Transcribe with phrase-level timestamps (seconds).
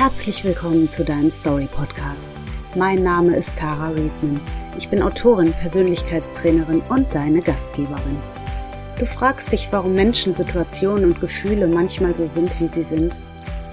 [0.00, 2.34] Herzlich willkommen zu deinem Story Podcast.
[2.74, 4.40] Mein Name ist Tara Riedman.
[4.78, 8.16] Ich bin Autorin, Persönlichkeitstrainerin und deine Gastgeberin.
[8.98, 13.20] Du fragst dich, warum Menschen, Situationen und Gefühle manchmal so sind, wie sie sind?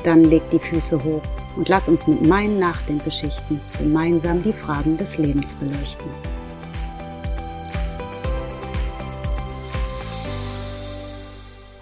[0.04, 1.24] Dann leg die Füße hoch
[1.56, 6.12] und lass uns mit meinen Nachdenkgeschichten gemeinsam die Fragen des Lebens beleuchten.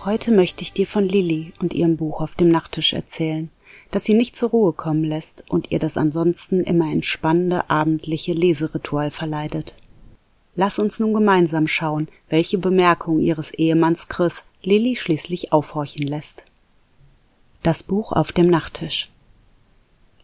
[0.06, 3.50] Heute möchte ich dir von Lilly und ihrem Buch auf dem Nachttisch erzählen
[3.96, 9.10] das sie nicht zur Ruhe kommen lässt und ihr das ansonsten immer entspannende abendliche Leseritual
[9.10, 9.74] verleidet.
[10.54, 16.44] Lass uns nun gemeinsam schauen, welche Bemerkung ihres Ehemanns Chris Lilly schließlich aufhorchen lässt.
[17.64, 19.12] Das Buch auf dem Nachttisch.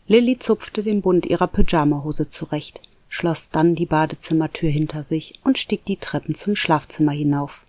[0.05, 5.85] Lilly zupfte den Bund ihrer Pyjamahose zurecht, schloss dann die Badezimmertür hinter sich und stieg
[5.85, 7.61] die Treppen zum Schlafzimmer hinauf.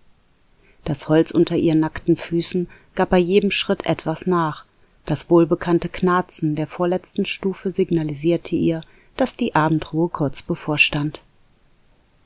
[0.83, 4.65] Das Holz unter ihren nackten Füßen gab bei jedem Schritt etwas nach,
[5.05, 8.81] das wohlbekannte Knarzen der vorletzten Stufe signalisierte ihr,
[9.17, 11.21] dass die Abendruhe kurz bevorstand.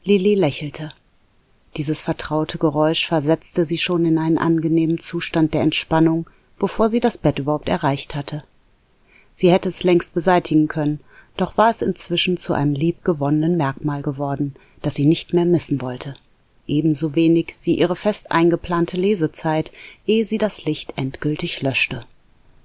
[0.04, 0.92] Lili lächelte.
[1.76, 6.28] Dieses vertraute Geräusch versetzte sie schon in einen angenehmen Zustand der Entspannung,
[6.60, 8.44] bevor sie das Bett überhaupt erreicht hatte.
[9.34, 11.00] Sie hätte es längst beseitigen können,
[11.36, 16.16] doch war es inzwischen zu einem liebgewonnenen Merkmal geworden, das sie nicht mehr missen wollte.
[16.66, 19.72] Ebenso wenig wie ihre fest eingeplante Lesezeit,
[20.06, 22.06] ehe sie das Licht endgültig löschte.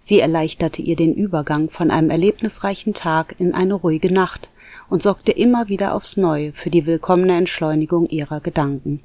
[0.04, 4.50] Sie erleichterte ihr den Übergang von einem erlebnisreichen Tag in eine ruhige Nacht
[4.90, 9.00] und sorgte immer wieder aufs Neue für die willkommene Entschleunigung ihrer Gedanken.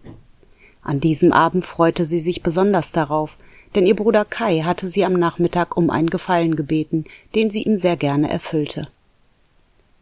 [0.82, 3.38] An diesem Abend freute sie sich besonders darauf,
[3.76, 7.78] denn ihr Bruder Kai hatte sie am Nachmittag um einen Gefallen gebeten, den sie ihm
[7.78, 8.88] sehr gerne erfüllte.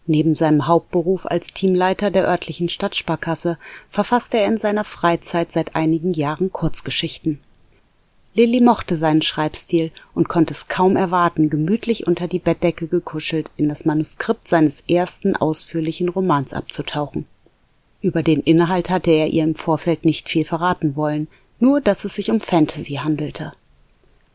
[0.08, 3.58] Neben seinem Hauptberuf als Teamleiter der örtlichen Stadtsparkasse
[3.90, 7.42] verfasste er in seiner Freizeit seit einigen Jahren Kurzgeschichten.
[8.38, 13.70] Lilly mochte seinen Schreibstil und konnte es kaum erwarten, gemütlich unter die Bettdecke gekuschelt in
[13.70, 17.28] das Manuskript seines ersten ausführlichen Romans abzutauchen.
[18.02, 22.16] Über den Inhalt hatte er ihr im Vorfeld nicht viel verraten wollen, nur dass es
[22.16, 23.54] sich um Fantasy handelte.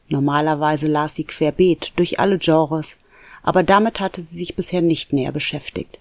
[0.09, 2.97] Normalerweise las sie querbeet durch alle Genres,
[3.43, 6.01] aber damit hatte sie sich bisher nicht näher beschäftigt.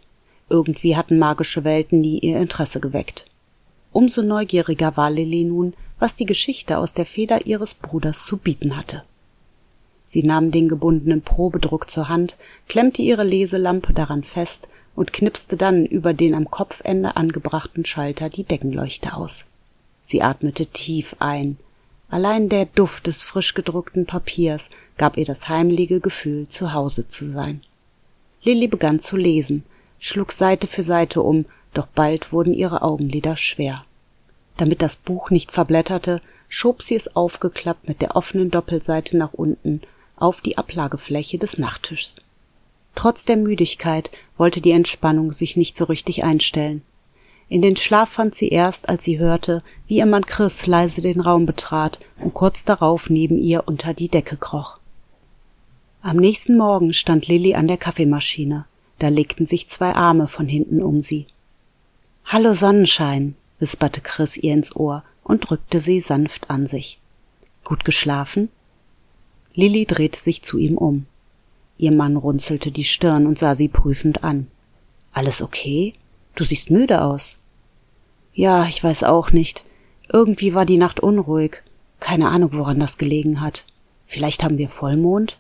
[0.50, 3.26] Irgendwie hatten magische Welten nie ihr Interesse geweckt.
[3.92, 8.76] Umso neugieriger war Lilly nun, was die Geschichte aus der Feder ihres Bruders zu bieten
[8.76, 9.04] hatte.
[10.06, 12.38] Sie nahm den gebundenen Probedruck zur Hand,
[12.68, 18.44] klemmte ihre Leselampe daran fest und knipste dann über den am Kopfende angebrachten Schalter die
[18.44, 19.46] Deckenleuchte aus.
[20.02, 21.58] Sie atmete tief ein.
[22.10, 27.30] Allein der Duft des frisch gedruckten Papiers gab ihr das heimliche Gefühl, zu Hause zu
[27.30, 27.62] sein.
[28.42, 29.64] Lilly begann zu lesen,
[30.00, 31.46] schlug Seite für Seite um,
[31.76, 33.86] doch bald wurden ihre Augenlider schwer.
[34.60, 39.80] Damit das Buch nicht verblätterte, schob sie es aufgeklappt mit der offenen Doppelseite nach unten
[40.18, 42.18] auf die Ablagefläche des Nachttischs.
[42.94, 46.82] Trotz der Müdigkeit wollte die Entspannung sich nicht so richtig einstellen.
[47.48, 51.22] In den Schlaf fand sie erst, als sie hörte, wie ihr Mann Chris leise den
[51.22, 54.78] Raum betrat und kurz darauf neben ihr unter die Decke kroch.
[56.02, 58.66] Am nächsten Morgen stand Lilly an der Kaffeemaschine.
[59.00, 61.28] Da legten sich zwei Arme von hinten um sie.
[62.26, 67.00] Hallo Sonnenschein, wisperte Chris ihr ins Ohr und drückte sie sanft an sich.
[67.64, 68.50] Gut geschlafen?
[69.54, 71.06] Lilly drehte sich zu ihm um.
[71.78, 74.48] Ihr Mann runzelte die Stirn und sah sie prüfend an.
[75.12, 75.94] Alles okay?
[76.36, 77.40] Du siehst müde aus.
[78.34, 79.64] Ja, ich weiß auch nicht.
[80.12, 81.62] Irgendwie war die Nacht unruhig.
[82.00, 83.66] Keine Ahnung, woran das gelegen hat.
[84.06, 85.38] Vielleicht haben wir Vollmond?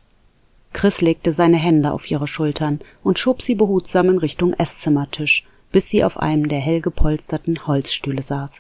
[0.74, 5.90] Chris legte seine Hände auf ihre Schultern und schob sie behutsam in Richtung Esszimmertisch, bis
[5.90, 8.60] sie auf einem der hell gepolsterten Holzstühle saß.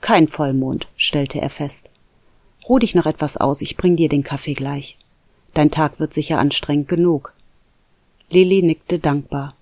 [0.00, 1.90] Kein Vollmond, stellte er fest.
[2.68, 4.96] Ruh dich noch etwas aus, ich bring dir den Kaffee gleich.
[5.54, 7.34] Dein Tag wird sicher anstrengend genug.
[8.30, 9.54] Lilly nickte dankbar.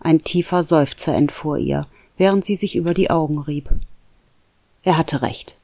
[0.00, 1.86] Ein tiefer Seufzer entfuhr ihr,
[2.16, 3.70] während sie sich über die Augen rieb.
[4.82, 5.56] Er hatte recht.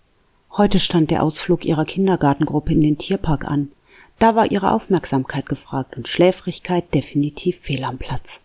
[0.56, 3.71] Heute stand der Ausflug ihrer Kindergartengruppe in den Tierpark an.
[4.19, 8.41] Da war ihre Aufmerksamkeit gefragt und Schläfrigkeit definitiv fehl am Platz.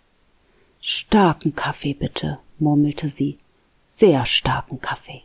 [0.89, 3.39] Starken Kaffee bitte, murmelte sie.
[3.83, 5.21] Sehr starken Kaffee.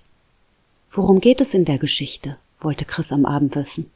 [0.90, 2.36] Worum geht es in der Geschichte?
[2.58, 3.88] wollte Chris am Abend wissen.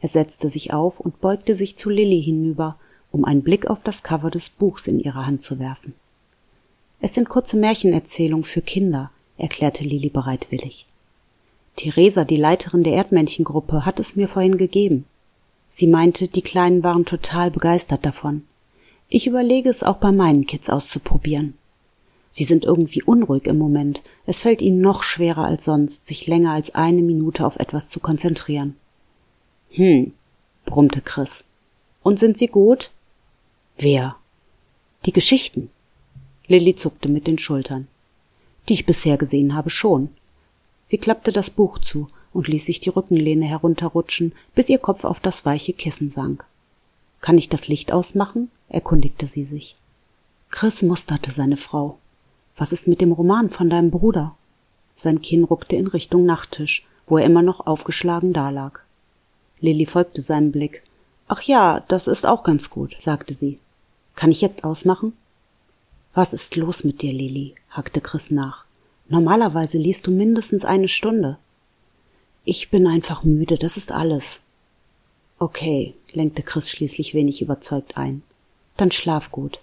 [0.00, 2.78] Er setzte sich auf und beugte sich zu Lilly hinüber,
[3.12, 5.92] um einen Blick auf das Cover des Buchs in ihre Hand zu werfen.
[7.02, 10.86] Es sind kurze Märchenerzählungen für Kinder, erklärte Lilly bereitwillig.
[11.76, 15.04] Theresa, die Leiterin der Erdmännchengruppe, hat es mir vorhin gegeben.
[15.68, 18.44] Sie meinte, die Kleinen waren total begeistert davon.
[19.14, 21.54] Ich überlege es auch bei meinen Kids auszuprobieren.
[22.30, 24.02] Sie sind irgendwie unruhig im Moment.
[24.26, 28.00] Es fällt ihnen noch schwerer als sonst, sich länger als eine Minute auf etwas zu
[28.00, 28.74] konzentrieren.
[29.70, 30.14] Hm,
[30.64, 31.44] brummte Chris.
[32.02, 32.90] Und sind sie gut?
[33.78, 34.16] Wer?
[35.06, 35.70] Die Geschichten.
[36.48, 37.86] Lilly zuckte mit den Schultern.
[38.68, 40.08] Die ich bisher gesehen habe schon.
[40.84, 45.20] Sie klappte das Buch zu und ließ sich die Rückenlehne herunterrutschen, bis ihr Kopf auf
[45.20, 46.44] das weiche Kissen sank.
[47.20, 48.50] Kann ich das Licht ausmachen?
[48.74, 49.76] Erkundigte sie sich.
[50.50, 51.98] Chris musterte seine Frau.
[52.56, 54.36] Was ist mit dem Roman von deinem Bruder?
[54.96, 58.84] Sein Kinn ruckte in Richtung Nachttisch, wo er immer noch aufgeschlagen dalag.
[59.60, 60.82] Lilly folgte seinem Blick.
[61.26, 63.58] Ach ja, das ist auch ganz gut, sagte sie.
[64.14, 65.14] Kann ich jetzt ausmachen?
[66.12, 67.54] Was ist los mit dir, Lilly?
[67.70, 68.64] hackte Chris nach.
[69.08, 71.38] Normalerweise liest du mindestens eine Stunde.
[72.44, 74.40] Ich bin einfach müde, das ist alles.
[75.38, 78.22] Okay, lenkte Chris schließlich wenig überzeugt ein.
[78.76, 79.60] Dann schlaf gut.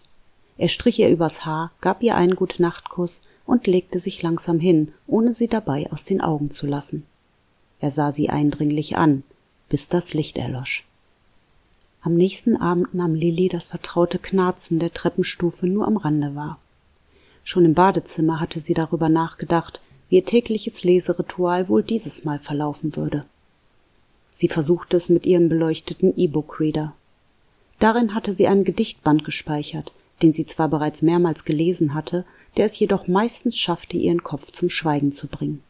[0.57, 5.33] Er strich ihr übers Haar, gab ihr einen Gute-Nacht-Kuss und legte sich langsam hin, ohne
[5.33, 7.05] sie dabei aus den Augen zu lassen.
[7.79, 9.23] Er sah sie eindringlich an,
[9.69, 10.85] bis das Licht erlosch.
[12.01, 16.59] Am nächsten Abend nahm Lilli das vertraute Knarzen der Treppenstufe nur am Rande wahr.
[17.43, 22.95] Schon im Badezimmer hatte sie darüber nachgedacht, wie ihr tägliches Leseritual wohl dieses Mal verlaufen
[22.95, 23.25] würde.
[24.31, 26.93] Sie versuchte es mit ihrem beleuchteten E-Book-Reader.
[27.81, 29.91] Darin hatte sie einen Gedichtband gespeichert,
[30.21, 32.25] den sie zwar bereits mehrmals gelesen hatte,
[32.55, 35.63] der es jedoch meistens schaffte, ihren Kopf zum Schweigen zu bringen.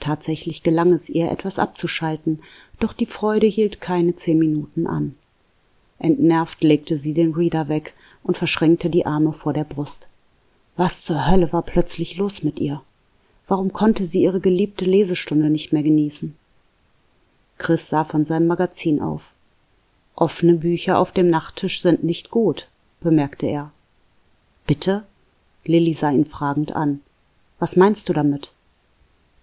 [0.00, 2.40] Tatsächlich gelang es ihr, etwas abzuschalten,
[2.80, 5.14] doch die Freude hielt keine zehn Minuten an.
[6.00, 7.94] Entnervt legte sie den Reader weg
[8.24, 10.08] und verschränkte die Arme vor der Brust.
[10.74, 12.82] Was zur Hölle war plötzlich los mit ihr?
[13.46, 16.34] Warum konnte sie ihre geliebte Lesestunde nicht mehr genießen?
[17.58, 19.33] Chris sah von seinem Magazin auf.
[20.16, 22.68] Offene Bücher auf dem Nachttisch sind nicht gut,
[23.00, 23.72] bemerkte er.
[24.66, 25.04] Bitte?
[25.64, 27.00] Lilly sah ihn fragend an.
[27.58, 28.52] Was meinst du damit?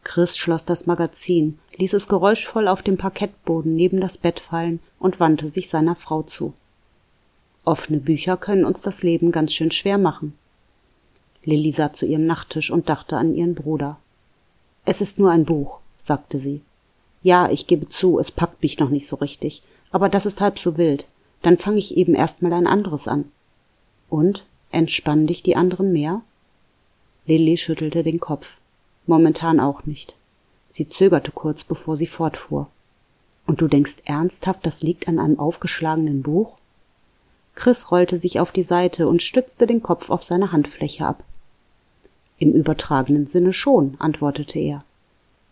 [0.03, 5.19] Chris schloss das Magazin, ließ es geräuschvoll auf dem Parkettboden neben das Bett fallen und
[5.19, 6.53] wandte sich seiner Frau zu.
[7.63, 10.33] Offene Bücher können uns das Leben ganz schön schwer machen.
[11.44, 13.97] Lilly sah zu ihrem Nachttisch und dachte an ihren Bruder.
[14.85, 16.62] Es ist nur ein Buch, sagte sie.
[17.24, 20.57] Ja, ich gebe zu, es packt mich noch nicht so richtig, aber das ist halb
[20.57, 21.07] so wild.
[21.41, 23.31] Dann fange ich eben erst mal ein anderes an.
[24.09, 24.45] Und?
[24.71, 26.21] Entspannen dich die anderen mehr?
[27.25, 28.57] Lilly schüttelte den Kopf.
[29.05, 30.15] Momentan auch nicht.
[30.69, 32.67] Sie zögerte kurz, bevor sie fortfuhr.
[33.45, 36.57] Und du denkst ernsthaft, das liegt an einem aufgeschlagenen Buch?
[37.53, 41.23] Chris rollte sich auf die Seite und stützte den Kopf auf seine Handfläche ab.
[42.38, 44.85] Im übertragenen Sinne schon, antwortete er.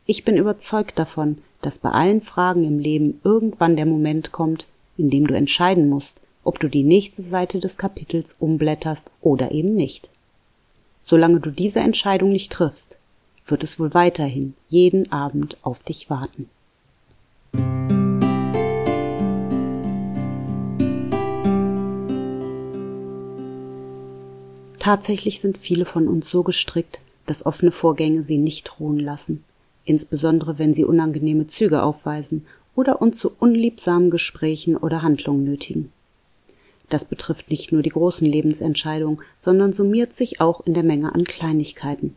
[0.05, 4.65] Ich bin überzeugt davon, dass bei allen Fragen im Leben irgendwann der Moment kommt,
[4.97, 9.75] in dem du entscheiden musst, ob du die nächste Seite des Kapitels umblätterst oder eben
[9.75, 10.09] nicht.
[11.01, 12.97] Solange du diese Entscheidung nicht triffst,
[13.45, 16.49] wird es wohl weiterhin jeden Abend auf dich warten.
[24.79, 29.43] Tatsächlich sind viele von uns so gestrickt, dass offene Vorgänge sie nicht ruhen lassen,
[29.89, 32.45] insbesondere wenn sie unangenehme Züge aufweisen
[32.75, 35.91] oder uns zu unliebsamen Gesprächen oder Handlungen nötigen.
[36.89, 41.23] Das betrifft nicht nur die großen Lebensentscheidungen, sondern summiert sich auch in der Menge an
[41.23, 42.15] Kleinigkeiten.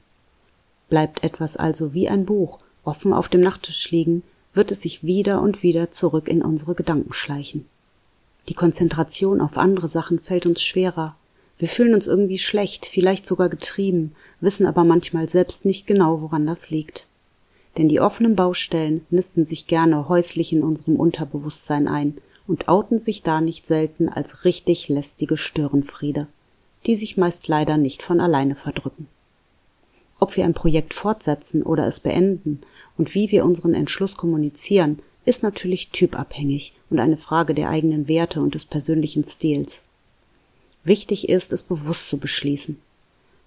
[0.88, 4.22] Bleibt etwas also wie ein Buch offen auf dem Nachttisch liegen,
[4.54, 7.66] wird es sich wieder und wieder zurück in unsere Gedanken schleichen.
[8.48, 11.17] Die Konzentration auf andere Sachen fällt uns schwerer.
[11.58, 16.46] Wir fühlen uns irgendwie schlecht, vielleicht sogar getrieben, wissen aber manchmal selbst nicht genau, woran
[16.46, 17.06] das liegt.
[17.79, 23.22] Denn die offenen Baustellen nisten sich gerne häuslich in unserem Unterbewusstsein ein und outen sich
[23.22, 26.26] da nicht selten als richtig lästige Störenfriede,
[26.86, 29.08] die sich meist leider nicht von alleine verdrücken.
[30.20, 32.60] Ob wir ein Projekt fortsetzen oder es beenden
[32.98, 38.41] und wie wir unseren Entschluss kommunizieren, ist natürlich typabhängig und eine Frage der eigenen Werte
[38.41, 39.82] und des persönlichen Stils.
[40.84, 42.79] Wichtig ist, es bewusst zu beschließen.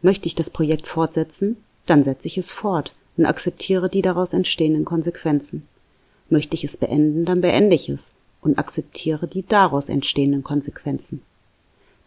[0.02, 4.86] Möchte ich das Projekt fortsetzen, dann setze ich es fort und akzeptiere die daraus entstehenden
[4.86, 5.68] Konsequenzen.
[6.30, 11.22] Möchte ich es beenden, dann beende ich es und akzeptiere die daraus entstehenden Konsequenzen.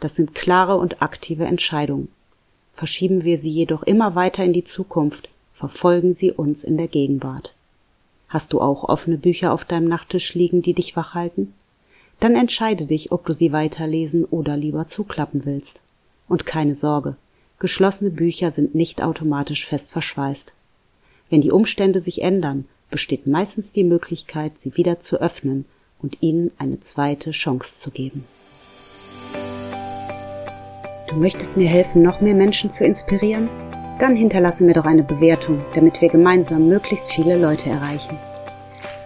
[0.01, 2.09] Das sind klare und aktive Entscheidungen.
[2.71, 7.55] Verschieben wir sie jedoch immer weiter in die Zukunft, verfolgen sie uns in der Gegenwart.
[8.29, 11.55] Hast du auch offene Bücher auf deinem Nachttisch liegen, die dich wach halten?
[12.21, 15.83] Dann entscheide dich, ob du sie weiterlesen oder lieber zuklappen willst.
[16.29, 17.17] Und keine Sorge,
[17.59, 20.53] geschlossene Bücher sind nicht automatisch fest verschweißt.
[21.31, 25.67] Wenn die Umstände sich ändern, besteht meistens die Möglichkeit, sie wieder zu öffnen
[26.01, 28.25] und ihnen eine zweite Chance zu geben.
[31.09, 33.49] Du möchtest mir helfen, noch mehr Menschen zu inspirieren?
[33.99, 38.17] Dann hinterlasse mir doch eine Bewertung, damit wir gemeinsam möglichst viele Leute erreichen.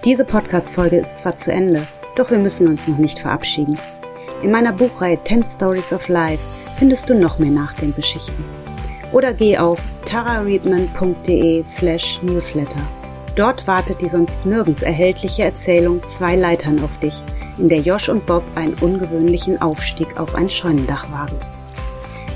[0.05, 1.87] Diese Podcast-Folge ist zwar zu Ende,
[2.17, 3.79] doch wir müssen uns noch nicht verabschieden.
[4.43, 6.43] In meiner Buchreihe 10 Stories of Life
[6.75, 8.45] findest du noch mehr Nachdenkgeschichten.
[9.13, 9.81] Oder geh auf
[10.13, 12.83] tarareadman.de slash newsletter.
[13.35, 17.15] Dort wartet die sonst nirgends erhältliche Erzählung Zwei Leitern auf dich,
[17.57, 21.39] in der Josh und Bob einen ungewöhnlichen Aufstieg auf ein Scheunendach wagen.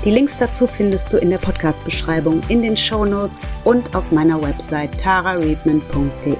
[0.03, 4.41] Die Links dazu findest du in der Podcast-Beschreibung, in den Show Notes und auf meiner
[4.41, 6.35] Website tarareadman.de.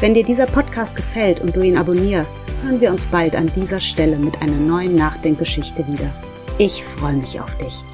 [0.00, 3.80] Wenn dir dieser Podcast gefällt und du ihn abonnierst, hören wir uns bald an dieser
[3.80, 6.10] Stelle mit einer neuen Nachdenkgeschichte wieder.
[6.56, 7.84] Ich freue mich auf dich.